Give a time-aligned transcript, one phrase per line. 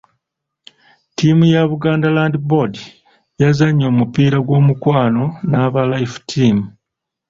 [1.09, 2.73] Ttiimu ya Buganda Land Board
[3.41, 6.57] yazannye omupiira gw'omukwano n'aba Life Team.